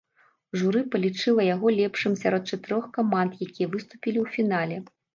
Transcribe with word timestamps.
Журы 0.61 0.81
палічыла 0.95 1.45
яго 1.55 1.67
лепшым 1.79 2.17
сярод 2.23 2.43
чатырох 2.57 2.91
каманд, 2.99 3.31
якія 3.51 3.67
выступілі 3.79 4.17
ў 4.27 4.39
фінале. 4.39 4.85